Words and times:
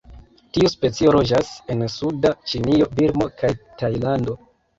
Tiu 0.57 0.69
specio 0.73 1.11
loĝas 1.15 1.51
en 1.73 1.83
suda 1.97 2.33
Ĉinio, 2.53 2.89
Birmo 2.97 3.29
kaj 3.45 3.53
Tajlando. 3.85 4.37